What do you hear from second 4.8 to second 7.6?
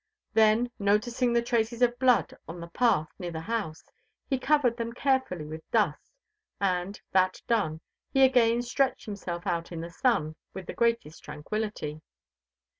carefully with dust, and, that